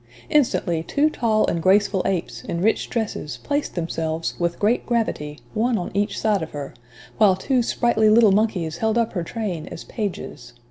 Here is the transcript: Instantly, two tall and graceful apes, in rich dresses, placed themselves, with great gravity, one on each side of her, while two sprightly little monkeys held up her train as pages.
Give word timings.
Instantly, 0.31 0.81
two 0.81 1.11
tall 1.11 1.45
and 1.45 1.61
graceful 1.61 2.01
apes, 2.05 2.41
in 2.45 2.59
rich 2.59 2.89
dresses, 2.89 3.37
placed 3.43 3.75
themselves, 3.75 4.33
with 4.39 4.57
great 4.57 4.83
gravity, 4.83 5.37
one 5.53 5.77
on 5.77 5.91
each 5.93 6.19
side 6.19 6.41
of 6.41 6.49
her, 6.49 6.73
while 7.19 7.35
two 7.35 7.61
sprightly 7.61 8.09
little 8.09 8.31
monkeys 8.31 8.77
held 8.77 8.97
up 8.97 9.13
her 9.13 9.21
train 9.21 9.67
as 9.67 9.83
pages. 9.83 10.53